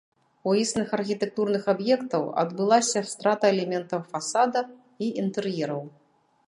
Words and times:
У 0.51 0.53
існых 0.61 0.93
архітэктурных 0.97 1.63
аб'ектаў 1.73 2.23
адбылася 2.45 3.05
страта 3.13 3.45
элементаў 3.57 4.01
фасада 4.13 4.61
і 5.07 5.13
інтэр'ераў. 5.25 5.83